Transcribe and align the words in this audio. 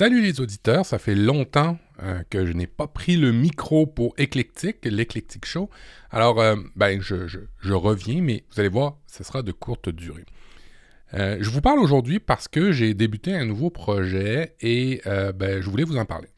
Salut 0.00 0.22
les 0.22 0.40
auditeurs, 0.40 0.86
ça 0.86 0.96
fait 1.00 1.16
longtemps 1.16 1.76
euh, 2.04 2.22
que 2.30 2.46
je 2.46 2.52
n'ai 2.52 2.68
pas 2.68 2.86
pris 2.86 3.16
le 3.16 3.32
micro 3.32 3.84
pour 3.84 4.14
Éclectique, 4.16 4.84
l'Éclectique 4.84 5.44
Show. 5.44 5.70
Alors, 6.12 6.40
euh, 6.40 6.54
ben, 6.76 7.00
je, 7.00 7.72
reviens, 7.72 8.22
mais 8.22 8.44
vous 8.52 8.60
allez 8.60 8.68
voir, 8.68 8.98
ce 9.08 9.24
sera 9.24 9.42
de 9.42 9.50
courte 9.50 9.88
durée. 9.88 10.24
Euh, 11.14 11.38
je 11.40 11.50
vous 11.50 11.60
parle 11.60 11.80
aujourd'hui 11.80 12.20
parce 12.20 12.46
que 12.46 12.70
j'ai 12.70 12.94
débuté 12.94 13.34
un 13.34 13.44
nouveau 13.44 13.70
projet 13.70 14.54
et 14.60 15.02
ben, 15.04 15.60
je 15.60 15.68
voulais 15.68 15.82
vous 15.82 15.96
en 15.96 16.04
parler. 16.04 16.28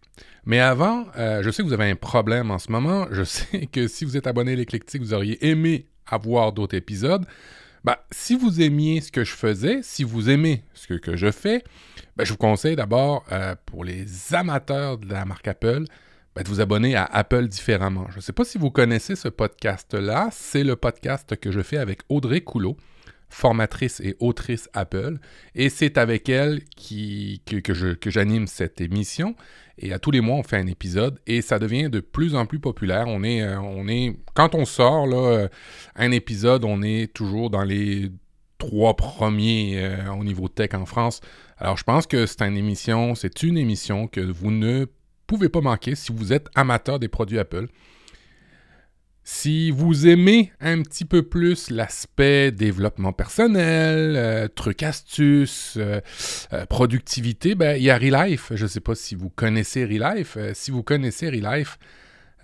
Mais 0.46 0.58
avant, 0.58 1.04
je 1.18 1.50
sais 1.50 1.62
que 1.62 1.68
vous 1.68 1.74
avez 1.74 1.90
un 1.90 1.96
problème 1.96 2.50
en 2.50 2.58
ce 2.58 2.72
moment. 2.72 3.08
Je 3.10 3.24
sais 3.24 3.66
que 3.66 3.88
si 3.88 4.06
vous 4.06 4.16
êtes 4.16 4.26
abonné 4.26 4.52
à 4.52 4.56
l'Éclectique, 4.56 5.02
vous 5.02 5.12
auriez 5.12 5.46
aimé 5.46 5.86
avoir 6.06 6.54
d'autres 6.54 6.78
épisodes. 6.78 7.26
Ben, 7.82 7.96
si 8.10 8.36
vous 8.36 8.60
aimiez 8.60 9.00
ce 9.00 9.10
que 9.10 9.24
je 9.24 9.32
faisais, 9.32 9.80
si 9.82 10.04
vous 10.04 10.28
aimez 10.28 10.64
ce 10.74 10.94
que 10.94 11.16
je 11.16 11.30
fais, 11.30 11.64
ben, 12.16 12.24
je 12.24 12.32
vous 12.32 12.38
conseille 12.38 12.76
d'abord, 12.76 13.24
euh, 13.32 13.54
pour 13.64 13.84
les 13.84 14.34
amateurs 14.34 14.98
de 14.98 15.10
la 15.10 15.24
marque 15.24 15.48
Apple, 15.48 15.84
ben, 16.34 16.42
de 16.42 16.48
vous 16.48 16.60
abonner 16.60 16.94
à 16.94 17.04
Apple 17.04 17.48
différemment. 17.48 18.06
Je 18.10 18.16
ne 18.16 18.20
sais 18.20 18.34
pas 18.34 18.44
si 18.44 18.58
vous 18.58 18.70
connaissez 18.70 19.16
ce 19.16 19.28
podcast-là. 19.28 20.28
C'est 20.30 20.62
le 20.62 20.76
podcast 20.76 21.36
que 21.36 21.50
je 21.50 21.62
fais 21.62 21.78
avec 21.78 22.02
Audrey 22.10 22.42
Coulot, 22.42 22.76
formatrice 23.30 24.00
et 24.00 24.16
autrice 24.20 24.68
Apple. 24.74 25.18
Et 25.54 25.68
c'est 25.70 25.96
avec 25.96 26.28
elle 26.28 26.62
que, 26.74 28.10
j'anime 28.10 28.46
cette 28.46 28.80
émission. 28.80 29.34
Et 29.78 29.92
à 29.92 29.98
tous 29.98 30.10
les 30.10 30.20
mois, 30.20 30.36
on 30.36 30.42
fait 30.42 30.58
un 30.58 30.66
épisode 30.66 31.18
et 31.26 31.40
ça 31.40 31.58
devient 31.58 31.88
de 31.88 32.00
plus 32.00 32.34
en 32.34 32.44
plus 32.44 32.60
populaire. 32.60 33.06
On 33.06 33.22
est, 33.22 33.40
euh, 33.42 34.12
quand 34.34 34.54
on 34.54 34.66
sort 34.66 35.06
euh, 35.12 35.48
un 35.96 36.10
épisode, 36.10 36.64
on 36.64 36.82
est 36.82 37.12
toujours 37.12 37.48
dans 37.48 37.64
les 37.64 38.10
trois 38.58 38.94
premiers 38.94 39.96
au 40.18 40.22
niveau 40.22 40.48
tech 40.48 40.74
en 40.74 40.84
France. 40.84 41.22
Alors, 41.56 41.78
je 41.78 41.84
pense 41.84 42.06
que 42.06 42.26
c'est 42.26 42.42
une 42.42 42.58
émission, 42.58 43.14
c'est 43.14 43.42
une 43.42 43.56
émission 43.56 44.06
que 44.06 44.20
vous 44.20 44.50
ne 44.50 44.84
pouvez 45.26 45.48
pas 45.48 45.62
manquer 45.62 45.94
si 45.94 46.12
vous 46.12 46.32
êtes 46.32 46.48
amateur 46.54 46.98
des 46.98 47.08
produits 47.08 47.38
Apple. 47.38 47.68
Si 49.22 49.70
vous 49.70 50.08
aimez 50.08 50.52
un 50.60 50.82
petit 50.82 51.04
peu 51.04 51.22
plus 51.22 51.70
l'aspect 51.70 52.50
développement 52.50 53.12
personnel, 53.12 54.14
euh, 54.16 54.48
trucs 54.48 54.82
astuces, 54.82 55.74
euh, 55.76 56.00
euh, 56.52 56.66
productivité, 56.66 57.54
ben, 57.54 57.76
il 57.76 57.82
y 57.82 57.90
a 57.90 57.98
Relife. 57.98 58.52
Je 58.54 58.64
ne 58.64 58.68
sais 58.68 58.80
pas 58.80 58.94
si 58.94 59.14
vous 59.14 59.30
connaissez 59.30 59.84
Relife. 59.84 60.36
si 60.54 60.70
vous 60.70 60.82
connaissez 60.82 61.28
Relife, 61.28 61.78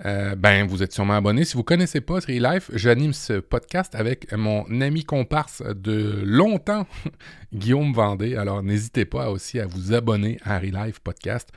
euh, 0.04 0.34
ben, 0.34 0.66
vous 0.66 0.82
êtes 0.82 0.92
sûrement 0.92 1.14
abonné. 1.14 1.44
Si 1.44 1.54
vous 1.54 1.60
ne 1.60 1.64
connaissez 1.64 2.00
pas 2.00 2.18
Life, 2.28 2.70
j'anime 2.74 3.12
ce 3.12 3.34
podcast 3.34 3.94
avec 3.94 4.32
mon 4.32 4.64
ami 4.80 5.04
comparse 5.04 5.62
de 5.62 6.20
longtemps, 6.24 6.86
Guillaume 7.54 7.92
Vendée. 7.92 8.36
Alors, 8.36 8.62
n'hésitez 8.62 9.04
pas 9.04 9.30
aussi 9.30 9.58
à 9.58 9.66
vous 9.66 9.94
abonner 9.94 10.38
à 10.44 10.60
Life 10.60 11.00
Podcast. 11.00 11.50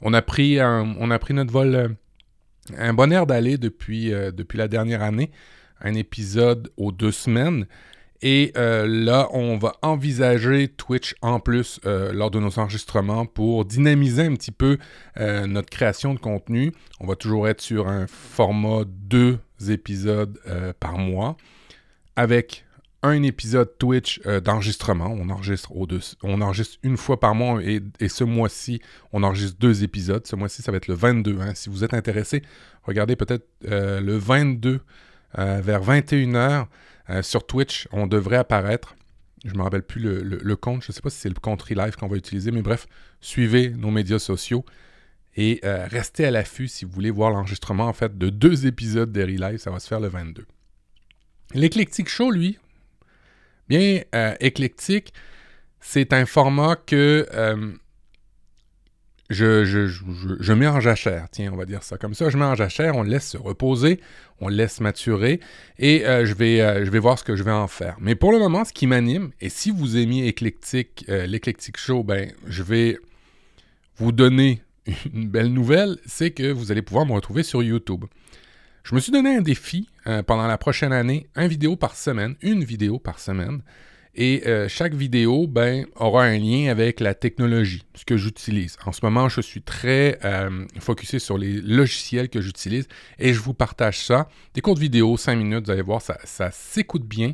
On 0.00 0.14
a 0.14 0.22
pris, 0.22 0.60
on 0.60 1.10
a 1.10 1.18
pris 1.18 1.34
notre 1.34 1.52
vol, 1.52 1.74
euh, 1.74 1.88
un 2.76 2.94
bon 2.94 3.12
air 3.12 3.26
d'aller 3.26 3.58
depuis, 3.58 4.12
euh, 4.12 4.30
depuis 4.30 4.58
la 4.58 4.68
dernière 4.68 5.02
année. 5.02 5.30
Un 5.80 5.94
épisode 5.94 6.70
aux 6.76 6.92
deux 6.92 7.12
semaines. 7.12 7.66
Et 8.22 8.52
euh, 8.56 8.86
là, 8.86 9.28
on 9.32 9.58
va 9.58 9.74
envisager 9.82 10.68
Twitch 10.68 11.14
en 11.20 11.40
plus 11.40 11.78
euh, 11.84 12.12
lors 12.12 12.30
de 12.30 12.40
nos 12.40 12.58
enregistrements 12.58 13.26
pour 13.26 13.66
dynamiser 13.66 14.22
un 14.22 14.34
petit 14.34 14.52
peu 14.52 14.78
notre 15.16 15.68
création 15.68 16.14
de 16.14 16.18
contenu. 16.18 16.72
On 17.00 17.06
va 17.06 17.16
toujours 17.16 17.48
être 17.48 17.60
sur 17.60 17.88
un 17.88 18.06
format 18.06 18.84
deux 18.86 19.38
épisodes 19.68 20.38
par 20.80 20.96
mois 20.96 21.36
avec 22.16 22.63
un 23.04 23.22
épisode 23.22 23.78
Twitch 23.78 24.20
d'enregistrement. 24.22 25.16
On 25.16 25.30
enregistre, 25.30 26.78
une 26.82 26.96
fois 26.96 27.20
par 27.20 27.34
mois 27.34 27.60
et, 27.62 28.08
ce 28.08 28.24
mois-ci, 28.24 28.80
on 29.12 29.22
enregistre 29.22 29.58
deux 29.58 29.84
épisodes. 29.84 30.26
Ce 30.26 30.34
mois-ci, 30.34 30.62
ça 30.62 30.72
va 30.72 30.78
être 30.78 30.88
le 30.88 30.94
22. 30.94 31.40
Hein. 31.40 31.54
Si 31.54 31.68
vous 31.68 31.84
êtes 31.84 31.94
intéressé, 31.94 32.42
regardez 32.82 33.14
peut-être 33.14 33.46
le 33.62 34.16
22 34.16 34.80
vers 35.36 35.82
21h. 35.82 36.66
Euh, 37.10 37.22
sur 37.22 37.46
Twitch, 37.46 37.88
on 37.92 38.06
devrait 38.06 38.36
apparaître. 38.36 38.96
Je 39.44 39.52
ne 39.52 39.58
me 39.58 39.62
rappelle 39.62 39.82
plus 39.82 40.00
le, 40.00 40.56
compte. 40.56 40.82
Je 40.82 40.90
ne 40.90 40.94
sais 40.94 41.02
pas 41.02 41.10
si 41.10 41.18
c'est 41.18 41.28
le 41.28 41.34
compte 41.34 41.62
Relive 41.62 41.96
qu'on 41.96 42.08
va 42.08 42.16
utiliser, 42.16 42.50
mais 42.50 42.62
bref, 42.62 42.86
suivez 43.20 43.70
nos 43.70 43.90
médias 43.90 44.18
sociaux 44.18 44.64
et 45.36 45.60
euh, 45.64 45.86
restez 45.86 46.24
à 46.24 46.30
l'affût 46.30 46.68
si 46.68 46.84
vous 46.84 46.92
voulez 46.92 47.10
voir 47.10 47.30
l'enregistrement 47.30 47.86
en 47.86 47.92
fait 47.92 48.16
de 48.16 48.30
deux 48.30 48.66
épisodes 48.66 49.12
de 49.12 49.20
Relive. 49.20 49.58
Ça 49.58 49.70
va 49.70 49.80
se 49.80 49.88
faire 49.88 50.00
le 50.00 50.08
22. 50.08 50.46
L'éclectique 51.52 52.08
show, 52.08 52.30
lui, 52.30 52.58
bien 53.68 54.02
euh, 54.14 54.34
éclectique, 54.40 55.12
c'est 55.80 56.12
un 56.12 56.26
format 56.26 56.76
que 56.76 57.26
je, 59.30 59.64
je, 59.64 59.86
je, 59.86 60.52
mets 60.52 60.66
en 60.66 60.80
jachère, 60.80 61.28
tiens, 61.30 61.50
on 61.52 61.56
va 61.56 61.64
dire 61.64 61.82
ça 61.82 61.96
comme 61.96 62.14
ça. 62.14 62.28
Je 62.28 62.36
mets 62.36 62.44
en 62.44 62.54
jachère, 62.54 62.96
on 62.96 63.02
le 63.02 63.10
laisse 63.10 63.30
se 63.30 63.38
reposer, 63.38 64.00
on 64.40 64.48
le 64.48 64.54
laisse 64.54 64.80
maturer 64.80 65.40
et 65.78 66.06
euh, 66.06 66.26
je, 66.26 66.34
vais, 66.34 66.60
euh, 66.60 67.00
voir 67.00 67.18
ce 67.18 67.24
que 67.24 67.34
je 67.34 67.42
vais 67.42 67.50
en 67.50 67.66
faire. 67.66 67.96
Mais 68.00 68.14
pour 68.14 68.32
le 68.32 68.38
moment, 68.38 68.64
ce 68.64 68.72
qui 68.72 68.86
m'anime, 68.86 69.30
et 69.40 69.48
si 69.48 69.70
vous 69.70 69.96
aimez 69.96 70.26
éclectique, 70.26 71.04
euh, 71.08 71.26
l'éclectique 71.26 71.78
show, 71.78 72.04
ben, 72.04 72.32
je 72.46 72.62
vais 72.62 72.98
vous 73.96 74.12
donner 74.12 74.62
une 75.14 75.28
belle 75.28 75.52
nouvelle, 75.52 75.98
c'est 76.06 76.30
que 76.30 76.50
vous 76.50 76.70
allez 76.70 76.82
pouvoir 76.82 77.06
me 77.06 77.12
retrouver 77.12 77.42
sur 77.42 77.62
YouTube. 77.62 78.04
Je 78.84 78.94
me 78.94 79.00
suis 79.00 79.10
donné 79.10 79.36
un 79.36 79.40
défi 79.40 79.88
pendant 80.26 80.46
la 80.46 80.58
prochaine 80.58 80.92
année, 80.92 81.26
une 81.36 81.48
vidéo 81.48 81.74
par 81.74 81.96
semaine, 81.96 82.36
une 82.42 82.62
vidéo 82.62 82.98
par 82.98 83.18
semaine. 83.18 83.62
Et 84.16 84.42
euh, 84.46 84.68
chaque 84.68 84.94
vidéo 84.94 85.48
ben, 85.48 85.86
aura 85.96 86.24
un 86.24 86.38
lien 86.38 86.70
avec 86.70 87.00
la 87.00 87.14
technologie, 87.14 87.82
ce 87.94 88.04
que 88.04 88.16
j'utilise. 88.16 88.76
En 88.86 88.92
ce 88.92 89.00
moment, 89.02 89.28
je 89.28 89.40
suis 89.40 89.62
très 89.62 90.20
euh, 90.24 90.66
focusé 90.78 91.18
sur 91.18 91.36
les 91.36 91.60
logiciels 91.60 92.28
que 92.28 92.40
j'utilise 92.40 92.86
et 93.18 93.34
je 93.34 93.40
vous 93.40 93.54
partage 93.54 93.98
ça. 93.98 94.28
Des 94.54 94.60
courtes 94.60 94.78
vidéos, 94.78 95.16
5 95.16 95.34
minutes, 95.34 95.64
vous 95.64 95.72
allez 95.72 95.82
voir, 95.82 96.00
ça, 96.00 96.50
s'écoute 96.52 97.04
bien. 97.04 97.32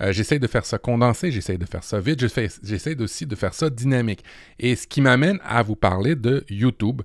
Euh, 0.00 0.12
j'essaie 0.12 0.38
de 0.38 0.46
faire 0.46 0.64
ça 0.64 0.78
condensé, 0.78 1.30
j'essaie 1.30 1.58
de 1.58 1.66
faire 1.66 1.84
ça 1.84 2.00
vite, 2.00 2.18
j'essaie 2.20 3.00
aussi 3.00 3.26
de 3.26 3.36
faire 3.36 3.52
ça 3.52 3.68
dynamique. 3.68 4.24
Et 4.58 4.74
ce 4.74 4.86
qui 4.86 5.02
m'amène 5.02 5.38
à 5.44 5.62
vous 5.62 5.76
parler 5.76 6.14
de 6.14 6.46
YouTube. 6.48 7.02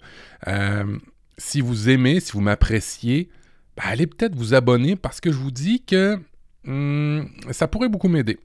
si 1.38 1.60
vous 1.60 1.90
aimez, 1.90 2.22
si 2.22 2.32
vous 2.32 2.42
m'appréciez, 2.42 3.30
ben, 3.78 3.84
allez 3.86 4.08
peut-être 4.08 4.36
vous 4.36 4.54
abonner 4.54 4.96
parce 4.96 5.22
que 5.22 5.32
je 5.32 5.38
vous 5.38 5.52
dis 5.52 5.84
que 5.84 6.20
hmm, 6.66 7.28
ça 7.52 7.68
pourrait 7.68 7.90
beaucoup 7.90 8.10
m'aider. 8.10 8.40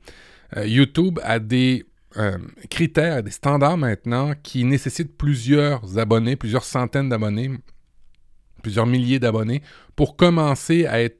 Euh, 0.56 0.66
YouTube 0.66 1.18
a 1.22 1.38
des 1.38 1.86
euh, 2.18 2.36
critères, 2.68 3.22
des 3.22 3.30
standards 3.30 3.78
maintenant 3.78 4.34
qui 4.42 4.64
nécessitent 4.64 5.16
plusieurs 5.16 5.98
abonnés, 5.98 6.36
plusieurs 6.36 6.64
centaines 6.64 7.08
d'abonnés, 7.08 7.50
plusieurs 8.62 8.86
milliers 8.86 9.18
d'abonnés 9.18 9.62
pour 9.96 10.16
commencer 10.16 10.86
à 10.86 11.00
être 11.00 11.18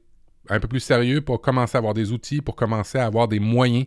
un 0.49 0.59
peu 0.59 0.67
plus 0.67 0.79
sérieux, 0.79 1.21
pour 1.21 1.41
commencer 1.41 1.77
à 1.77 1.79
avoir 1.79 1.95
des 1.95 2.11
outils, 2.11 2.41
pour 2.41 2.55
commencer 2.55 2.99
à 2.99 3.05
avoir 3.05 3.27
des 3.27 3.39
moyens 3.39 3.85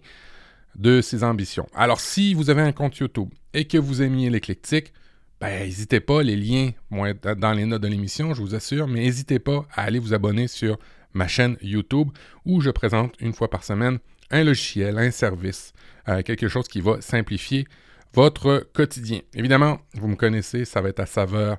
de 0.74 1.00
ses 1.00 1.22
ambitions. 1.22 1.66
Alors, 1.74 2.00
si 2.00 2.34
vous 2.34 2.50
avez 2.50 2.62
un 2.62 2.72
compte 2.72 2.96
YouTube 2.98 3.28
et 3.54 3.66
que 3.66 3.78
vous 3.78 4.02
aimiez 4.02 4.30
l'éclectique, 4.30 4.92
ben, 5.40 5.64
n'hésitez 5.64 6.00
pas, 6.00 6.22
les 6.22 6.36
liens 6.36 6.70
vont 6.90 7.06
être 7.06 7.34
dans 7.34 7.52
les 7.52 7.66
notes 7.66 7.82
de 7.82 7.88
l'émission, 7.88 8.32
je 8.32 8.40
vous 8.40 8.54
assure, 8.54 8.88
mais 8.88 9.00
n'hésitez 9.00 9.38
pas 9.38 9.66
à 9.74 9.82
aller 9.82 9.98
vous 9.98 10.14
abonner 10.14 10.48
sur 10.48 10.78
ma 11.12 11.28
chaîne 11.28 11.56
YouTube 11.60 12.08
où 12.44 12.60
je 12.60 12.70
présente 12.70 13.14
une 13.20 13.32
fois 13.32 13.50
par 13.50 13.64
semaine 13.64 13.98
un 14.30 14.44
logiciel, 14.44 14.98
un 14.98 15.10
service, 15.10 15.72
euh, 16.08 16.22
quelque 16.22 16.48
chose 16.48 16.68
qui 16.68 16.80
va 16.80 17.00
simplifier 17.00 17.66
votre 18.14 18.66
quotidien. 18.72 19.20
Évidemment, 19.34 19.78
vous 19.94 20.08
me 20.08 20.16
connaissez, 20.16 20.64
ça 20.64 20.80
va 20.80 20.88
être 20.88 21.00
à 21.00 21.06
saveur 21.06 21.58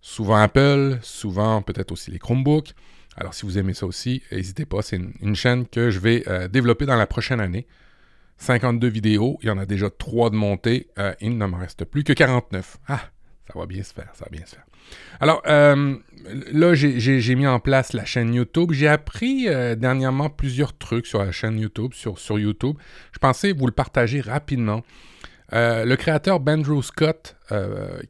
souvent 0.00 0.36
Apple, 0.36 0.98
souvent 1.02 1.60
peut-être 1.62 1.92
aussi 1.92 2.10
les 2.10 2.18
Chromebooks. 2.18 2.72
Alors 3.16 3.34
si 3.34 3.44
vous 3.46 3.58
aimez 3.58 3.74
ça 3.74 3.84
aussi, 3.86 4.22
n'hésitez 4.30 4.64
pas, 4.64 4.80
c'est 4.80 5.00
une, 5.20 5.34
chaîne 5.34 5.66
que 5.66 5.90
je 5.90 5.98
vais 5.98 6.22
euh, 6.28 6.46
développer 6.46 6.86
dans 6.86 6.96
la 6.96 7.06
prochaine 7.06 7.40
année. 7.40 7.66
52 8.38 8.88
vidéos, 8.88 9.38
il 9.42 9.48
y 9.48 9.50
en 9.50 9.58
a 9.58 9.66
déjà 9.66 9.90
3 9.90 10.30
de 10.30 10.36
montées, 10.36 10.88
euh, 10.98 11.12
il 11.20 11.36
ne 11.36 11.46
me 11.46 11.56
reste 11.56 11.84
plus 11.84 12.04
que 12.04 12.12
49. 12.12 12.78
Ah, 12.86 13.00
ça 13.46 13.58
va 13.58 13.66
bien 13.66 13.82
se 13.82 13.92
faire, 13.92 14.10
ça 14.14 14.24
va 14.24 14.30
bien 14.30 14.46
se 14.46 14.54
faire. 14.54 14.64
Alors, 15.20 15.42
euh, 15.46 15.96
là, 16.52 16.74
j'ai 16.74 17.34
mis 17.34 17.46
en 17.46 17.60
place 17.60 17.92
la 17.92 18.04
chaîne 18.04 18.32
YouTube. 18.32 18.72
J'ai 18.72 18.88
appris 18.88 19.48
euh, 19.48 19.74
dernièrement 19.74 20.30
plusieurs 20.30 20.76
trucs 20.78 21.06
sur 21.06 21.18
la 21.18 21.32
chaîne 21.32 21.58
YouTube, 21.58 21.92
sur, 21.92 22.18
sur 22.18 22.38
YouTube. 22.38 22.76
Je 23.12 23.18
pensais 23.18 23.52
vous 23.52 23.66
le 23.66 23.72
partager 23.72 24.20
rapidement. 24.20 24.82
Le 25.50 25.94
créateur 25.94 26.40
Bandrew 26.40 26.82
Scott, 26.82 27.34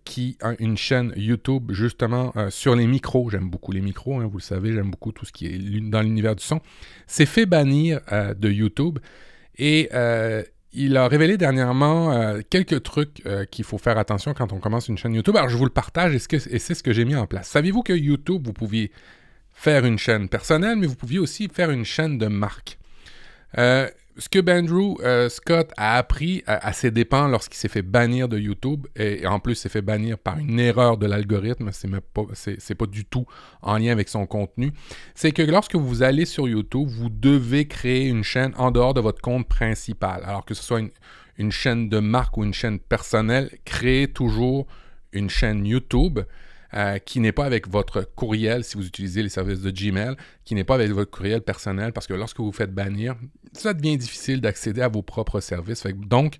qui 0.04 0.36
a 0.42 0.54
une 0.58 0.76
chaîne 0.76 1.12
YouTube 1.14 1.70
justement 1.70 2.32
sur 2.50 2.74
les 2.74 2.88
micros, 2.88 3.30
j'aime 3.30 3.48
beaucoup 3.48 3.70
les 3.70 3.80
micros, 3.80 4.18
hein, 4.18 4.26
vous 4.26 4.38
le 4.38 4.42
savez, 4.42 4.72
j'aime 4.72 4.90
beaucoup 4.90 5.12
tout 5.12 5.24
ce 5.24 5.30
qui 5.30 5.46
est 5.46 5.80
dans 5.88 6.02
l'univers 6.02 6.34
du 6.34 6.42
son, 6.42 6.60
s'est 7.06 7.26
fait 7.26 7.46
bannir 7.46 8.00
de 8.10 8.50
YouTube. 8.50 8.98
Et 9.58 9.90
il 10.72 10.96
a 10.96 11.08
révélé 11.08 11.36
dernièrement 11.36 12.12
euh, 12.12 12.40
quelques 12.48 12.82
trucs 12.82 13.22
euh, 13.26 13.44
qu'il 13.44 13.64
faut 13.64 13.78
faire 13.78 13.98
attention 13.98 14.34
quand 14.34 14.52
on 14.52 14.58
commence 14.58 14.88
une 14.88 14.98
chaîne 14.98 15.14
YouTube. 15.14 15.36
Alors, 15.36 15.48
je 15.48 15.56
vous 15.56 15.64
le 15.64 15.70
partage 15.70 16.14
et, 16.14 16.18
c'est 16.58 16.74
ce 16.74 16.82
que 16.82 16.92
j'ai 16.92 17.04
mis 17.04 17.16
en 17.16 17.26
place. 17.26 17.48
Saviez-vous 17.48 17.82
que 17.82 17.92
YouTube, 17.92 18.46
vous 18.46 18.52
pouviez 18.52 18.92
faire 19.52 19.84
une 19.84 19.98
chaîne 19.98 20.28
personnelle, 20.28 20.76
mais 20.76 20.86
vous 20.86 20.94
pouviez 20.94 21.18
aussi 21.18 21.48
faire 21.48 21.70
une 21.70 21.84
chaîne 21.84 22.18
de 22.18 22.26
marque? 22.26 22.78
Euh, 23.56 23.88
ce 24.18 24.28
que 24.28 24.38
Andrew 24.50 24.96
euh, 25.02 25.28
Scott 25.28 25.70
a 25.76 25.96
appris 25.96 26.42
à, 26.46 26.72
ses 26.72 26.90
dépens 26.90 27.28
lorsqu'il 27.28 27.56
s'est 27.56 27.68
fait 27.68 27.82
bannir 27.82 28.28
de 28.28 28.38
YouTube, 28.38 28.86
et, 28.96 29.26
en 29.26 29.38
plus 29.38 29.54
s'est 29.54 29.68
fait 29.68 29.82
bannir 29.82 30.18
par 30.18 30.38
une 30.38 30.58
erreur 30.58 30.98
de 30.98 31.06
l'algorithme, 31.06 31.70
c'est 31.72 31.88
pas, 31.88 32.24
pas 32.78 32.86
du 32.86 33.04
tout 33.04 33.26
en 33.62 33.78
lien 33.78 33.92
avec 33.92 34.08
son 34.08 34.26
contenu, 34.26 34.72
c'est 35.14 35.32
que 35.32 35.42
lorsque 35.42 35.76
vous 35.76 36.02
allez 36.02 36.24
sur 36.24 36.48
YouTube, 36.48 36.88
vous 36.88 37.10
devez 37.10 37.66
créer 37.68 38.06
une 38.06 38.24
chaîne 38.24 38.52
en 38.56 38.70
dehors 38.70 38.92
de 38.92 39.00
votre 39.00 39.22
compte 39.22 39.48
principal. 39.48 40.22
Alors 40.24 40.44
que 40.44 40.54
ce 40.54 40.62
soit 40.62 40.80
une, 40.80 40.90
une 41.36 41.52
chaîne 41.52 41.88
de 41.88 42.00
marque 42.00 42.36
ou 42.36 42.44
une 42.44 42.54
chaîne 42.54 42.80
personnelle, 42.80 43.50
créez 43.64 44.08
toujours 44.08 44.66
une 45.12 45.30
chaîne 45.30 45.64
YouTube 45.64 46.20
euh, 46.74 46.98
qui 46.98 47.20
n'est 47.20 47.32
pas 47.32 47.44
avec 47.44 47.68
votre 47.68 48.02
courriel, 48.02 48.64
si 48.64 48.76
vous 48.76 48.86
utilisez 48.86 49.22
les 49.22 49.28
services 49.28 49.60
de 49.60 49.70
Gmail, 49.70 50.16
qui 50.44 50.54
n'est 50.54 50.64
pas 50.64 50.74
avec 50.74 50.90
votre 50.90 51.10
courriel 51.10 51.40
personnel, 51.40 51.92
parce 51.92 52.06
que 52.06 52.14
lorsque 52.14 52.40
vous 52.40 52.52
faites 52.52 52.74
bannir, 52.74 53.16
ça 53.52 53.72
devient 53.74 53.96
difficile 53.96 54.40
d'accéder 54.40 54.82
à 54.82 54.88
vos 54.88 55.02
propres 55.02 55.40
services. 55.40 55.84
donc, 55.94 56.38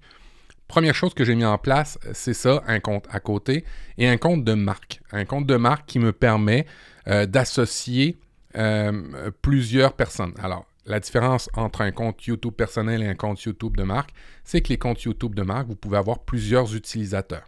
première 0.66 0.94
chose 0.94 1.14
que 1.14 1.24
j'ai 1.24 1.34
mis 1.34 1.46
en 1.46 1.56
place, 1.56 1.98
c'est 2.12 2.34
ça, 2.34 2.62
un 2.66 2.78
compte 2.78 3.06
à 3.10 3.20
côté 3.20 3.64
et 3.96 4.06
un 4.06 4.18
compte 4.18 4.44
de 4.44 4.52
marque. 4.52 5.00
Un 5.12 5.24
compte 5.24 5.46
de 5.46 5.56
marque 5.56 5.86
qui 5.86 5.98
me 5.98 6.12
permet 6.12 6.66
euh, 7.08 7.24
d'associer 7.24 8.18
euh, 8.56 9.30
plusieurs 9.40 9.94
personnes. 9.94 10.34
Alors, 10.42 10.66
la 10.88 11.00
différence 11.00 11.50
entre 11.54 11.82
un 11.82 11.92
compte 11.92 12.24
YouTube 12.24 12.54
personnel 12.54 13.02
et 13.02 13.06
un 13.06 13.14
compte 13.14 13.42
YouTube 13.42 13.76
de 13.76 13.82
marque, 13.82 14.10
c'est 14.42 14.62
que 14.62 14.70
les 14.70 14.78
comptes 14.78 15.02
YouTube 15.02 15.34
de 15.34 15.42
marque, 15.42 15.68
vous 15.68 15.76
pouvez 15.76 15.98
avoir 15.98 16.20
plusieurs 16.20 16.74
utilisateurs. 16.74 17.44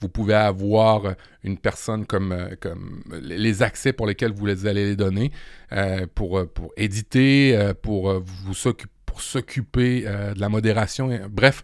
Vous 0.00 0.08
pouvez 0.08 0.34
avoir 0.34 1.14
une 1.42 1.56
personne 1.56 2.04
comme, 2.04 2.32
euh, 2.32 2.54
comme 2.60 3.02
les 3.22 3.62
accès 3.62 3.92
pour 3.92 4.06
lesquels 4.06 4.32
vous 4.32 4.66
allez 4.66 4.84
les 4.84 4.96
donner 4.96 5.32
euh, 5.72 6.06
pour, 6.14 6.38
euh, 6.38 6.46
pour 6.46 6.72
éditer, 6.76 7.72
pour 7.82 8.20
vous 8.20 8.54
s'occuper 8.54 10.02
de 10.02 10.38
la 10.38 10.48
modération. 10.50 11.10
Bref, 11.30 11.62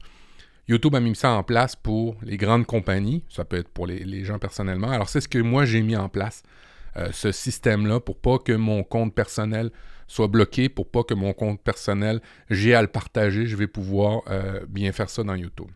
YouTube 0.66 0.94
a 0.94 1.00
mis 1.00 1.14
ça 1.14 1.32
en 1.32 1.42
place 1.42 1.76
pour 1.76 2.16
les 2.22 2.38
grandes 2.38 2.66
compagnies. 2.66 3.22
Ça 3.28 3.44
peut 3.44 3.58
être 3.58 3.69
pour 3.69 3.86
les, 3.86 4.04
les 4.04 4.25
gens 4.25 4.38
personnellement. 4.38 4.90
Alors, 4.90 5.08
c'est 5.08 5.20
ce 5.20 5.28
que 5.28 5.38
moi 5.38 5.66
j'ai 5.66 5.82
mis 5.82 5.96
en 5.96 6.08
place, 6.08 6.42
ce 7.12 7.32
système-là, 7.32 8.00
pour 8.00 8.19
pas 8.19 8.38
que 8.38 8.52
mon 8.52 8.82
compte 8.82 9.14
personnel 9.14 9.70
soit 10.08 10.26
bloqué 10.26 10.69
pour 10.69 10.90
pas 10.90 11.05
que 11.05 11.14
mon 11.14 11.32
compte 11.32 11.62
personnel, 11.62 12.20
j'ai 12.50 12.75
à 12.75 12.82
le 12.82 12.88
partager, 12.88 13.46
je 13.46 13.55
vais 13.55 13.69
pouvoir 13.69 14.22
euh, 14.28 14.60
bien 14.69 14.90
faire 14.90 15.10
ça 15.10 15.22
dans 15.22 15.34
YouTube. 15.34 15.70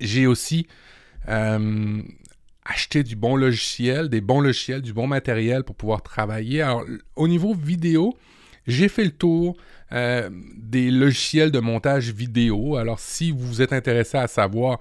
J'ai 0.00 0.26
aussi 0.26 0.66
euh, 1.28 2.02
acheté 2.64 3.04
du 3.04 3.16
bon 3.16 3.36
logiciel, 3.36 4.08
des 4.08 4.20
bons 4.20 4.40
logiciels, 4.40 4.82
du 4.82 4.92
bon 4.92 5.06
matériel 5.06 5.62
pour 5.62 5.76
pouvoir 5.76 6.02
travailler. 6.02 6.62
Alors, 6.62 6.84
au 7.14 7.28
niveau 7.28 7.54
vidéo, 7.54 8.18
j'ai 8.66 8.88
fait 8.88 9.04
le 9.04 9.12
tour 9.12 9.56
euh, 9.92 10.28
des 10.56 10.90
logiciels 10.90 11.52
de 11.52 11.60
montage 11.60 12.12
vidéo. 12.12 12.76
Alors, 12.76 12.98
si 12.98 13.30
vous 13.30 13.62
êtes 13.62 13.72
intéressé 13.72 14.18
à 14.18 14.26
savoir, 14.26 14.80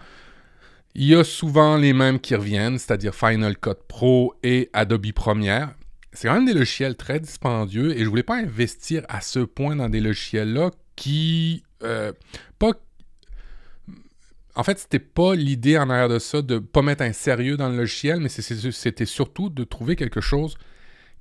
il 0.95 1.05
y 1.05 1.15
a 1.15 1.23
souvent 1.23 1.77
les 1.77 1.93
mêmes 1.93 2.19
qui 2.19 2.35
reviennent, 2.35 2.79
c'est-à-dire 2.79 3.13
Final 3.13 3.57
Cut 3.57 3.79
Pro 3.87 4.33
et 4.43 4.69
Adobe 4.73 5.11
Premiere 5.13 5.75
c'est 6.13 6.27
quand 6.27 6.35
même 6.35 6.45
des 6.45 6.53
logiciels 6.53 6.95
très 6.95 7.19
dispendieux 7.19 7.97
et 7.97 8.03
je 8.03 8.09
voulais 8.09 8.23
pas 8.23 8.37
investir 8.37 9.03
à 9.07 9.21
ce 9.21 9.39
point 9.39 9.75
dans 9.75 9.89
des 9.89 10.01
logiciels-là 10.01 10.71
qui. 10.95 11.63
Euh, 11.83 12.11
pas. 12.59 12.73
En 14.55 14.63
fait, 14.63 14.79
c'était 14.79 14.99
pas 14.99 15.33
l'idée 15.33 15.77
en 15.77 15.89
arrière 15.89 16.09
de 16.09 16.19
ça 16.19 16.41
de 16.41 16.59
pas 16.59 16.81
mettre 16.81 17.03
un 17.03 17.13
sérieux 17.13 17.55
dans 17.55 17.69
le 17.69 17.77
logiciel, 17.77 18.19
mais 18.19 18.27
c'était 18.27 19.05
surtout 19.05 19.49
de 19.49 19.63
trouver 19.63 19.95
quelque 19.95 20.19
chose 20.19 20.57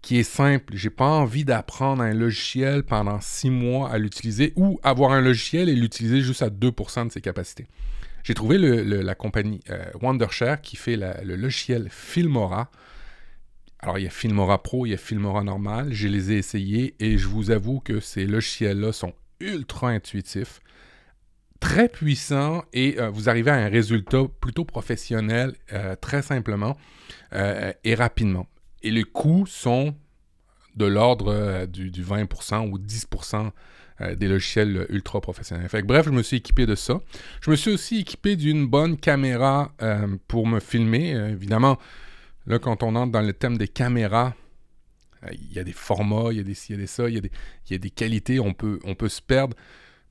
qui 0.03 0.19
est 0.19 0.25
simple. 0.25 0.75
J'ai 0.77 0.91
pas 0.91 1.07
envie 1.07 1.45
d'apprendre 1.45 2.03
un 2.03 2.13
logiciel 2.13 2.83
pendant 2.83 3.21
six 3.21 3.51
mois 3.51 3.91
à 3.91 3.99
l'utiliser 3.99 4.53
ou 4.57 4.81
avoir 4.83 5.13
un 5.13 5.21
logiciel 5.21 5.69
et 5.69 5.77
l'utiliser 5.77 6.23
juste 6.23 6.43
à 6.43 6.49
2% 6.49 7.07
de 7.07 7.13
ses 7.13 7.21
capacités. 7.21 7.69
J'ai 8.25 8.35
trouvé 8.35 8.59
la 8.59 9.15
compagnie 9.15 9.61
euh, 9.71 9.85
Wondershare 10.03 10.61
qui 10.61 10.75
fait 10.77 10.97
le 10.97 11.37
logiciel 11.37 11.89
Filmora 11.91 12.69
alors, 13.83 13.99
il 13.99 14.05
y 14.05 14.07
a 14.07 14.11
Filmora 14.11 14.63
Pro, 14.63 14.85
il 14.85 14.91
y 14.91 14.95
a 14.95 14.99
Filmora 14.99 15.43
normal. 15.43 15.93
Je 15.93 16.07
les 16.07 16.33
ai 16.33 16.37
essayés 16.37 16.95
et 17.01 17.17
je 17.17 17.29
vous 17.29 17.51
avoue 17.51 17.81
que 17.81 17.99
ces 17.99 18.27
logiciels-là 18.27 18.93
sont 18.93 19.15
ultra 19.41 19.89
intuitifs, 19.89 20.61
très 21.61 21.89
puissants 21.89 22.63
et 22.75 23.01
euh, 23.01 23.09
vous 23.09 23.31
arrivez 23.31 23.51
à 23.51 23.55
un 23.55 23.69
résultat 23.69 24.25
plutôt 24.41 24.67
professionnel 24.67 25.55
euh, 25.73 25.97
très 25.97 26.21
simplement 26.21 26.77
euh, 27.33 27.73
et 27.85 27.95
rapidement. 27.95 28.47
Et 28.83 28.91
les 28.91 29.05
coûts 29.05 29.47
sont 29.47 29.95
de 30.77 30.85
l'ordre 30.85 31.65
du, 31.67 31.91
20% 31.91 32.71
ou 32.71 32.79
10% 32.79 33.51
des 34.17 34.29
logiciels 34.29 34.87
ultra 34.89 35.21
professionnels. 35.21 35.69
bref, 35.85 36.07
je 36.07 36.11
me 36.11 36.23
suis 36.23 36.39
équipé 36.39 36.65
de 36.65 36.75
ça. 36.75 37.01
Je 37.43 37.51
me 37.51 37.57
suis 37.57 37.71
aussi 37.71 37.99
équipé 37.99 38.37
d'une 38.37 38.67
bonne 38.67 38.97
caméra 38.97 39.73
pour 40.29 40.47
me 40.47 40.61
filmer. 40.61 41.11
évidemment, 41.11 41.77
Là, 42.51 42.59
quand 42.59 42.83
on 42.83 42.97
entre 42.97 43.13
dans 43.13 43.21
le 43.21 43.33
thème 43.33 43.57
des 43.57 43.69
caméras, 43.69 44.35
euh, 45.23 45.29
il 45.33 45.53
y 45.53 45.61
a 45.61 45.63
des 45.63 45.73
formats, 45.73 46.33
il 46.33 46.39
y 46.39 46.41
a 46.41 46.43
des 46.43 46.87
ça, 46.89 47.09
il 47.09 47.15
y 47.15 47.75
a 47.75 47.79
des, 47.79 47.91
qualités, 47.91 48.41
on 48.41 48.55
peut, 48.55 48.81
on 48.83 48.97
peut 48.97 49.09
se 49.09 49.23
perdre. 49.23 49.57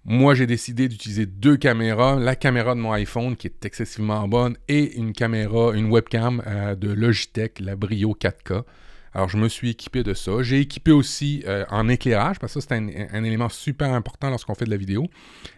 Moi, 0.05 0.35
j'ai 0.35 0.47
décidé 0.47 0.87
d'utiliser 0.87 1.25
deux 1.25 1.57
caméras, 1.57 2.17
la 2.17 2.37
caméra 2.37 2.75
de 2.75 2.79
mon 2.79 2.93
iPhone 2.93 3.35
qui 3.35 3.47
est 3.47 3.65
excessivement 3.65 4.25
bonne 4.29 4.55
et 4.69 4.95
une 4.95 5.11
caméra, 5.11 5.73
une 5.75 5.91
webcam 5.91 6.41
euh, 6.47 6.75
de 6.75 6.89
Logitech, 6.89 7.59
la 7.59 7.75
Brio 7.75 8.17
4K. 8.17 8.63
Alors, 9.13 9.29
je 9.29 9.37
me 9.37 9.49
suis 9.49 9.71
équipé 9.71 10.03
de 10.03 10.13
ça. 10.13 10.41
J'ai 10.41 10.59
équipé 10.59 10.91
aussi 10.91 11.43
euh, 11.47 11.65
en 11.69 11.89
éclairage, 11.89 12.39
parce 12.39 12.53
que 12.53 12.61
ça, 12.61 12.67
c'est 12.69 12.75
un, 12.75 13.23
élément 13.23 13.49
super 13.49 13.93
important 13.93 14.29
lorsqu'on 14.29 14.55
fait 14.55 14.65
de 14.65 14.69
la 14.69 14.77
vidéo. 14.77 15.07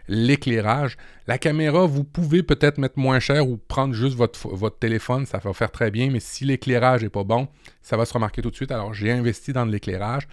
L'éclairage. 0.07 0.97
La 1.27 1.37
caméra, 1.37 1.85
vous 1.85 2.03
pouvez 2.03 2.43
peut-être 2.43 2.77
mettre 2.77 2.97
moins 2.97 3.19
cher 3.19 3.47
ou 3.47 3.57
prendre 3.57 3.93
juste 3.93 4.15
votre, 4.15 4.47
votre 4.49 4.79
téléphone, 4.79 5.25
ça 5.25 5.37
va 5.39 5.53
faire 5.53 5.71
très 5.71 5.91
bien, 5.91 6.09
mais 6.09 6.19
si 6.19 6.45
l'éclairage 6.45 7.03
n'est 7.03 7.09
pas 7.09 7.23
bon, 7.23 7.47
ça 7.81 7.97
va 7.97 8.05
se 8.05 8.13
remarquer 8.13 8.41
tout 8.41 8.51
de 8.51 8.55
suite. 8.55 8.71
Alors, 8.71 8.93
j'ai 8.93 9.11
investi 9.11 9.53
dans 9.53 9.65
de 9.65 9.71
l'éclairage. 9.71 10.27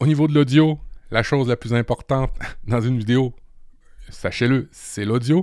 Au 0.00 0.06
niveau 0.06 0.26
de 0.26 0.34
l'audio, 0.34 0.78
la 1.10 1.22
chose 1.22 1.48
la 1.48 1.56
plus 1.56 1.74
importante 1.74 2.32
dans 2.66 2.80
une 2.80 2.98
vidéo, 2.98 3.34
sachez-le, 4.08 4.68
c'est 4.72 5.04
l'audio. 5.04 5.42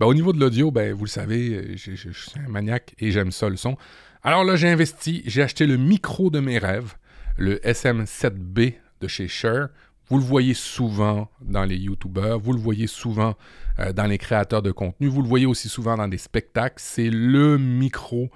Ben, 0.00 0.06
au 0.06 0.14
niveau 0.14 0.32
de 0.32 0.40
l'audio, 0.40 0.70
ben, 0.70 0.92
vous 0.92 1.04
le 1.04 1.10
savez, 1.10 1.76
je, 1.76 1.94
je 1.94 2.10
suis 2.10 2.38
un 2.38 2.48
maniaque 2.48 2.94
et 2.98 3.10
j'aime 3.10 3.32
ça 3.32 3.48
le 3.48 3.56
son. 3.56 3.76
Alors 4.22 4.44
là, 4.44 4.56
j'ai 4.56 4.68
investi, 4.68 5.22
j'ai 5.26 5.42
acheté 5.42 5.66
le 5.66 5.76
micro 5.76 6.30
de 6.30 6.40
mes 6.40 6.58
rêves, 6.58 6.94
le 7.36 7.56
SM7B 7.58 8.74
de 9.00 9.08
chez 9.08 9.28
Shure. 9.28 9.68
Vous 10.08 10.18
le 10.18 10.24
voyez 10.24 10.54
souvent 10.54 11.28
dans 11.40 11.64
les 11.64 11.76
YouTubers, 11.76 12.38
vous 12.38 12.52
le 12.52 12.58
voyez 12.58 12.86
souvent 12.86 13.34
euh, 13.78 13.92
dans 13.92 14.06
les 14.06 14.18
créateurs 14.18 14.62
de 14.62 14.70
contenu, 14.70 15.06
vous 15.06 15.22
le 15.22 15.28
voyez 15.28 15.46
aussi 15.46 15.68
souvent 15.68 15.96
dans 15.96 16.08
des 16.08 16.18
spectacles. 16.18 16.76
C'est 16.78 17.10
le 17.10 17.58
micro 17.58 18.30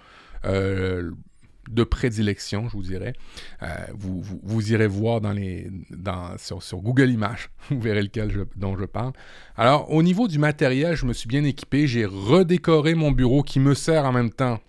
euh, 0.45 1.13
de 1.71 1.85
prédilection, 1.85 2.69
je 2.69 2.77
vous 2.77 2.83
dirais. 2.83 3.15
Euh, 3.63 3.69
vous, 3.95 4.73
irez 4.73 4.87
voir 4.87 5.21
dans 5.21 5.33
les, 5.33 5.71
sur, 6.37 6.79
Google 6.79 7.11
Images, 7.11 7.51
vous 7.71 7.81
verrez 7.81 8.03
lequel 8.03 8.47
dont 8.57 8.77
je 8.77 8.85
parle. 8.85 9.13
Alors, 9.57 9.91
au 9.91 10.03
niveau 10.03 10.29
du 10.29 10.39
matériel, 10.39 10.97
je 10.97 11.07
me 11.07 11.13
suis 11.13 11.29
bien 11.29 11.45
équipé. 11.45 11.87
J'ai 11.87 12.05
redécoré 12.05 12.95
mon 12.95 13.13
bureau 13.13 13.43
qui 13.43 13.61
me 13.61 13.75
sert 13.75 14.05
en 14.05 14.13
même 14.13 14.31
temps 14.31 14.61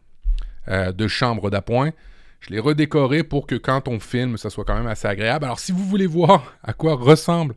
euh, 0.67 0.91
de 0.91 1.07
chambre 1.07 1.50
d'appoint. 1.50 1.91
Je 2.39 2.50
l'ai 2.50 2.59
redécoré 2.59 3.23
pour 3.23 3.47
que 3.47 3.55
quand 3.55 3.88
on 3.88 4.00
filme, 4.00 4.38
ça 4.38 4.50
soit 4.50 4.65
quand 4.65 4.75
même 4.75 4.88
assez 4.88 5.07
agréable. 5.07 5.45
Alors, 5.45 5.59
si 5.59 5.71
vous 5.71 5.85
voulez 5.85 6.07
voir 6.07 6.55
à 6.63 6.73
quoi 6.73 6.95
ressemble 6.95 7.55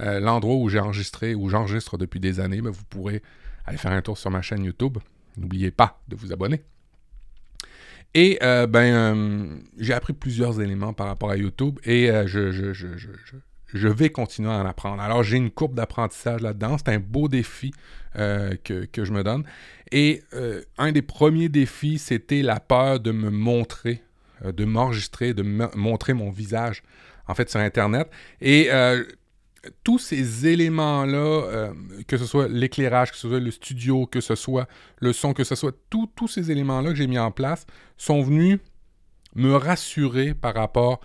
euh, 0.00 0.20
l'endroit 0.20 0.56
où 0.56 0.68
j'ai 0.68 0.80
enregistré, 0.80 1.34
où 1.34 1.48
j'enregistre 1.48 1.96
depuis 1.96 2.20
des 2.20 2.40
années, 2.40 2.60
ben, 2.60 2.70
vous 2.70 2.84
pourrez 2.84 3.22
aller 3.64 3.78
faire 3.78 3.92
un 3.92 4.02
tour 4.02 4.18
sur 4.18 4.30
ma 4.30 4.42
chaîne 4.42 4.64
YouTube. 4.64 4.98
N'oubliez 5.36 5.70
pas 5.70 6.00
de 6.08 6.16
vous 6.16 6.32
abonner. 6.32 6.62
Et 8.14 8.38
euh, 8.42 8.66
ben, 8.66 9.60
j'ai 9.78 9.92
appris 9.92 10.12
plusieurs 10.12 10.60
éléments 10.60 10.92
par 10.92 11.08
rapport 11.08 11.30
à 11.30 11.36
YouTube 11.36 11.80
et 11.84 12.06
je, 12.26 12.52
je, 12.52 12.72
je 13.74 13.88
vais 13.88 14.08
continuer 14.08 14.50
à 14.50 14.54
en 14.54 14.66
apprendre. 14.66 15.02
Alors, 15.02 15.22
j'ai 15.22 15.36
une 15.36 15.50
courbe 15.50 15.74
d'apprentissage 15.74 16.40
là-dedans. 16.40 16.76
C'est 16.78 16.90
un 16.90 17.00
beau 17.00 17.28
défi 17.28 17.72
euh, 18.16 18.54
que, 18.62 19.04
je 19.04 19.12
me 19.12 19.24
donne. 19.24 19.44
Et 19.90 20.22
euh, 20.32 20.62
un 20.78 20.92
des 20.92 21.02
premiers 21.02 21.48
défis, 21.48 21.98
c'était 21.98 22.42
la 22.42 22.60
peur 22.60 23.00
de 23.00 23.10
me 23.10 23.30
montrer, 23.30 24.02
euh, 24.44 24.52
de 24.52 24.64
m'enregistrer, 24.64 25.34
de 25.34 25.42
montrer 25.76 26.14
mon 26.14 26.30
visage, 26.30 26.84
en 27.26 27.34
fait, 27.34 27.50
sur 27.50 27.58
Internet. 27.58 28.08
Et 28.40 28.70
tous 29.82 29.98
ces 29.98 30.46
éléments-là, 30.46 31.72
que 32.06 32.16
ce 32.16 32.26
soit 32.26 32.48
l'éclairage, 32.48 33.12
que 33.12 33.16
ce 33.16 33.28
soit 33.28 33.40
le 33.40 33.50
studio, 33.50 34.06
que 34.06 34.20
ce 34.20 34.34
soit 34.34 34.68
le 35.00 35.12
son, 35.12 35.32
que 35.32 35.44
ce 35.44 35.54
soit 35.54 35.74
tous 35.90 36.28
ces 36.28 36.50
éléments-là 36.50 36.90
que 36.90 36.96
j'ai 36.96 37.06
mis 37.06 37.18
en 37.18 37.30
place, 37.30 37.66
sont 37.96 38.22
venus 38.22 38.58
me 39.34 39.54
rassurer 39.54 40.34
par 40.34 40.54
rapport 40.54 41.00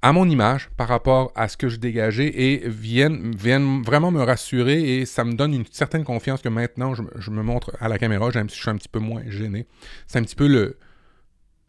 à 0.00 0.12
mon 0.12 0.28
image 0.28 0.70
par 0.76 0.88
rapport 0.88 1.32
à 1.34 1.48
ce 1.48 1.56
que 1.56 1.68
je 1.68 1.76
dégageais 1.76 2.32
et 2.34 2.68
viennent, 2.68 3.34
viennent 3.34 3.82
vraiment 3.82 4.10
me 4.10 4.22
rassurer 4.22 4.98
et 4.98 5.06
ça 5.06 5.24
me 5.24 5.34
donne 5.34 5.52
une 5.52 5.66
certaine 5.70 6.04
confiance 6.04 6.40
que 6.40 6.48
maintenant 6.48 6.94
je, 6.94 7.30
me 7.30 7.42
montre 7.42 7.72
à 7.78 7.88
la 7.88 7.98
caméra, 7.98 8.30
je 8.30 8.40
suis 8.48 8.70
un 8.70 8.76
petit 8.76 8.88
peu 8.88 9.00
moins 9.00 9.22
gêné. 9.26 9.66
C'est 10.06 10.18
un 10.18 10.22
petit 10.22 10.36
peu 10.36 10.46
le 10.46 10.78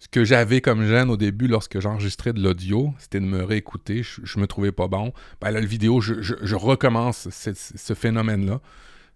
Ce 0.03 0.09
que 0.09 0.25
j'avais 0.25 0.59
comme 0.59 0.85
gêne 0.85 1.09
au 1.09 1.15
début 1.15 1.47
lorsque 1.47 1.79
j'enregistrais 1.79 2.33
de 2.33 2.43
l'audio, 2.43 2.93
c'était 2.97 3.21
de 3.21 3.25
me 3.25 3.41
réécouter. 3.41 4.03
Je, 4.03 4.37
me 4.37 4.47
trouvais 4.47 4.73
pas 4.73 4.89
bon. 4.89 5.13
Ben 5.39 5.49
là, 5.49 5.61
le 5.61 5.65
vidéo, 5.65 6.01
je, 6.01 6.55
recommence 6.55 7.29
ce, 7.29 7.93
phénomène-là. 7.93 8.59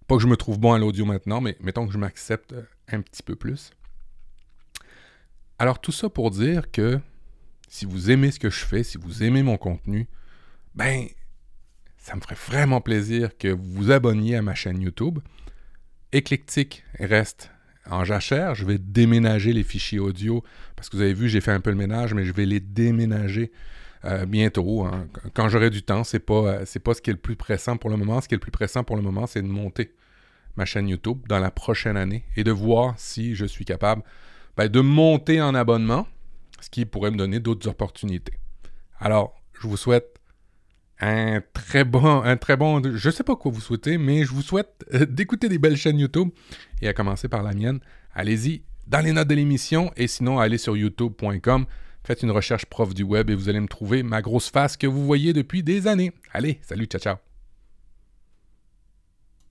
Pas 0.08 0.16
que 0.16 0.22
je 0.22 0.28
me 0.28 0.38
trouve 0.38 0.62
bon 0.62 0.72
à 0.72 0.80
l'audio 0.80 1.04
maintenant, 1.04 1.42
mais 1.42 1.58
mettons 1.60 1.86
que 1.86 1.92
je 1.92 1.98
m'accepte 1.98 2.54
euh, 2.54 2.62
un 2.88 3.02
petit 3.02 3.22
peu 3.22 3.36
plus. 3.36 3.72
Alors 5.60 5.82
tout 5.82 5.92
ça 5.92 6.08
pour 6.08 6.32
dire 6.32 6.72
que 6.72 7.02
si 7.68 7.84
vous 7.84 8.10
aimez 8.10 8.32
ce 8.32 8.40
que 8.40 8.50
je 8.50 8.64
fais, 8.64 8.84
si 8.84 8.98
vous 8.98 9.24
aimez 9.24 9.44
mon 9.44 9.58
contenu, 9.58 10.08
ben 10.74 11.06
ça 11.98 12.16
me 12.16 12.22
ferait 12.22 12.38
vraiment 12.48 12.80
plaisir 12.80 13.38
que 13.38 13.50
vous 13.50 13.72
vous 13.72 13.92
abonniez 13.92 14.38
à 14.38 14.42
ma 14.42 14.56
chaîne 14.56 14.82
YouTube. 14.82 15.20
Éclectique 16.14 16.86
reste 16.98 17.52
en 17.90 18.04
jachère. 18.04 18.56
Je 18.56 18.66
vais 18.66 18.78
déménager 18.78 19.54
les 19.54 19.64
fichiers 19.64 20.00
audio 20.00 20.44
parce 20.76 20.90
que 20.90 20.98
vous 20.98 21.02
avez 21.02 21.14
vu, 21.14 21.30
j'ai 21.30 21.42
fait 21.42 21.52
un 21.52 21.60
peu 21.60 21.70
le 21.70 21.76
ménage, 21.76 22.14
mais 22.14 22.26
je 22.26 22.34
vais 22.34 22.46
les 22.46 22.60
déménager 22.60 23.52
euh, 24.06 24.26
bientôt. 24.26 24.86
Hein. 24.86 25.08
Quand 25.34 25.50
j'aurai 25.50 25.70
du 25.70 25.84
temps, 25.84 26.04
c'est 26.04 26.20
pas, 26.20 26.34
euh, 26.34 26.62
c'est 26.66 26.80
pas 26.80 26.94
ce 26.94 27.02
qui 27.02 27.10
est 27.10 27.14
le 27.14 27.20
plus 27.20 27.36
pressant 27.36 27.78
pour 27.78 27.90
le 27.90 27.98
moment. 27.98 28.22
Ce 28.22 28.28
qui 28.28 28.36
est 28.36 28.38
le 28.38 28.42
plus 28.42 28.52
pressant 28.52 28.84
pour 28.84 28.96
le 28.96 29.02
moment, 29.02 29.28
c'est 29.28 29.42
de 29.42 29.48
monter 29.48 29.94
ma 30.56 30.66
chaîne 30.66 30.88
YouTube 30.88 31.20
dans 31.28 31.40
la 31.40 31.52
prochaine 31.52 31.98
année 31.98 32.24
et 32.36 32.44
de 32.44 32.52
voir 32.52 32.96
si 32.98 33.36
je 33.36 33.46
suis 33.46 33.66
capable 33.66 34.04
ben, 34.56 34.68
de 34.68 34.80
monter 34.80 35.42
en 35.42 35.54
abonnement, 35.56 36.08
ce 36.60 36.70
qui 36.70 36.86
pourrait 36.86 37.12
me 37.12 37.18
donner 37.18 37.40
d'autres 37.40 37.68
opportunités. 37.68 38.34
Alors, 39.00 39.40
je 39.60 39.68
vous 39.68 39.78
souhaite 39.78 40.17
un 41.00 41.42
très 41.54 41.84
bon, 41.84 42.22
un 42.24 42.38
très 42.38 42.58
bon, 42.58 42.82
je 42.84 43.10
sais 43.10 43.24
pas 43.24 43.36
quoi 43.36 43.52
vous 43.52 43.62
souhaitez, 43.62 43.98
mais 43.98 44.24
je 44.24 44.32
vous 44.32 44.42
souhaite 44.42 44.86
euh, 44.94 45.06
d'écouter 45.06 45.50
des 45.50 45.60
belles 45.60 45.78
chaînes 45.78 46.00
YouTube 46.00 46.30
et 46.82 46.88
à 46.88 46.94
commencer 46.94 47.28
par 47.28 47.44
la 47.44 47.54
mienne. 47.54 47.80
Allez-y 48.14 48.64
dans 48.88 49.02
les 49.02 49.12
notes 49.12 49.28
de 49.28 49.36
l'émission 49.36 49.92
et 49.96 50.08
sinon 50.08 50.40
allez 50.40 50.58
sur 50.58 50.76
youtube.com, 50.76 51.66
faites 52.04 52.24
une 52.24 52.32
recherche 52.32 52.66
prof 52.66 52.94
du 52.94 53.04
web 53.04 53.30
et 53.30 53.36
vous 53.36 53.50
allez 53.50 53.60
me 53.60 53.68
trouver 53.68 54.02
ma 54.02 54.22
grosse 54.22 54.50
face 54.50 54.78
que 54.78 54.88
vous 54.88 55.06
voyez 55.06 55.34
depuis 55.34 55.62
des 55.62 55.88
années. 55.88 56.14
Allez, 56.34 56.60
salut, 56.64 56.86
ciao 56.86 57.02
ciao. 57.02 57.27